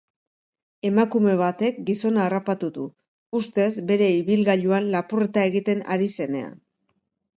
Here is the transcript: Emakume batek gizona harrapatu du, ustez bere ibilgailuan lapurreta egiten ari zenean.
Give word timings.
Emakume 0.87 1.35
batek 1.41 1.77
gizona 1.89 2.23
harrapatu 2.23 2.69
du, 2.77 2.85
ustez 3.41 3.69
bere 3.91 4.09
ibilgailuan 4.23 4.89
lapurreta 4.97 5.45
egiten 5.51 5.85
ari 5.97 6.09
zenean. 6.21 6.61